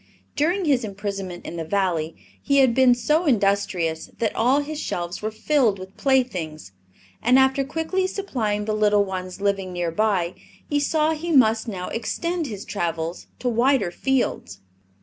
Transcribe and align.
During 0.35 0.65
his 0.65 0.83
imprisonment 0.83 1.45
in 1.45 1.57
the 1.57 1.63
Valley 1.63 2.15
he 2.41 2.57
had 2.57 2.73
been 2.73 2.95
so 2.95 3.25
industrious 3.27 4.09
that 4.17 4.35
all 4.35 4.61
his 4.61 4.79
shelves 4.79 5.21
were 5.21 5.29
filled 5.29 5.77
with 5.77 5.95
playthings, 5.95 6.71
and 7.21 7.37
after 7.37 7.63
quickly 7.63 8.07
supplying 8.07 8.65
the 8.65 8.73
little 8.73 9.05
ones 9.05 9.41
living 9.41 9.71
near 9.71 9.91
by 9.91 10.33
he 10.67 10.79
saw 10.79 11.11
he 11.11 11.31
must 11.31 11.67
now 11.67 11.89
extend 11.89 12.47
his 12.47 12.65
travels 12.65 13.27
to 13.37 13.47
wider 13.47 13.91
fields. 13.91 14.61